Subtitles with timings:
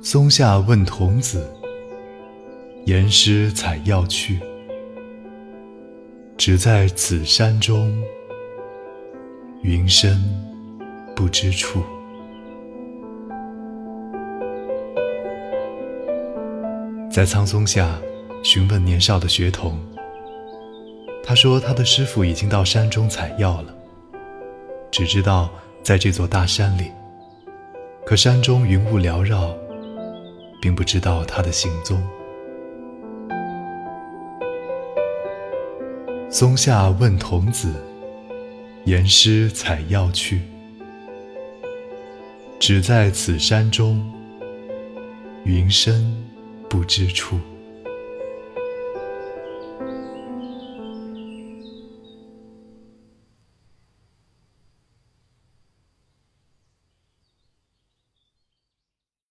[0.00, 1.48] 松下问童子，
[2.84, 4.40] 言师采药去。
[6.36, 7.96] 只在此山中，
[9.62, 10.18] 云深
[11.14, 11.80] 不知处。
[17.08, 18.00] 在苍松下
[18.42, 19.78] 询问年少的学童，
[21.22, 23.72] 他说他的师傅已经到山中采药了，
[24.90, 25.50] 只知道
[25.88, 26.92] 在这座大山里，
[28.04, 29.56] 可山中云雾缭绕，
[30.60, 31.98] 并不知道他的行踪。
[36.28, 37.72] 松下问童子，
[38.84, 40.42] 言师采药去。
[42.60, 44.12] 只在此山中，
[45.44, 46.14] 云深
[46.68, 47.40] 不知处。